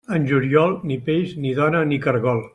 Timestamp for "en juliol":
0.15-0.73